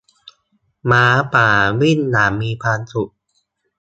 [0.91, 1.49] ม้าป่า
[1.81, 3.11] วิ่งอย่างมีความสุข